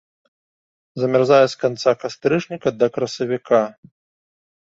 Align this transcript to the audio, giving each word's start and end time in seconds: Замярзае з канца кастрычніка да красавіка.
Замярзае 1.01 1.41
з 1.51 1.55
канца 1.65 1.91
кастрычніка 2.03 2.69
да 2.79 2.87
красавіка. 2.95 3.59